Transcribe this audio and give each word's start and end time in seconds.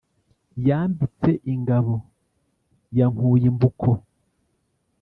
yambitse 0.67 1.31
ingabo 1.53 1.95
ya 2.97 3.07
nkuy-imbuko 3.13 3.89